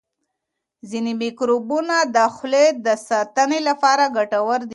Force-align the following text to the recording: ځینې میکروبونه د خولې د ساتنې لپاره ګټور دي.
ځینې 0.89 1.11
میکروبونه 1.23 1.95
د 2.15 2.17
خولې 2.35 2.65
د 2.85 2.87
ساتنې 3.07 3.59
لپاره 3.69 4.03
ګټور 4.17 4.59
دي. 4.65 4.69